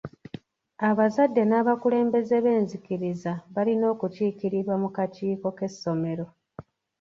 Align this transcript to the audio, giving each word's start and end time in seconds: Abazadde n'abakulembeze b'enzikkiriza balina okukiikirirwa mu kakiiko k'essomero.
Abazadde 0.89 1.41
n'abakulembeze 1.45 2.35
b'enzikkiriza 2.43 3.31
balina 3.55 3.85
okukiikirirwa 3.93 4.75
mu 4.81 4.89
kakiiko 4.95 5.47
k'essomero. 5.57 6.25